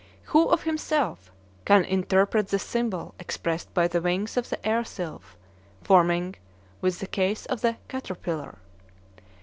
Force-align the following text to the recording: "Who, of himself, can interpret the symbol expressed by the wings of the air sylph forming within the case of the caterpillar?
"Who, 0.33 0.47
of 0.47 0.63
himself, 0.63 1.31
can 1.63 1.85
interpret 1.85 2.47
the 2.47 2.57
symbol 2.57 3.13
expressed 3.19 3.71
by 3.75 3.87
the 3.87 4.01
wings 4.01 4.35
of 4.35 4.49
the 4.49 4.57
air 4.67 4.83
sylph 4.83 5.37
forming 5.83 6.37
within 6.81 7.01
the 7.01 7.07
case 7.07 7.45
of 7.45 7.61
the 7.61 7.77
caterpillar? 7.87 8.57